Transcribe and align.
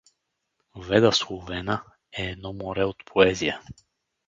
Веда 0.75 1.11
Словена 1.13 1.81
е 2.17 2.23
едно 2.23 2.53
море 2.53 2.83
от 2.83 3.05
поезия! 3.05 3.61